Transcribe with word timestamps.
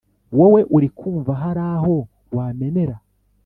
wowe 0.37 0.61
urikumva 0.75 1.31
haraho 1.41 1.95
wamenera” 2.35 2.95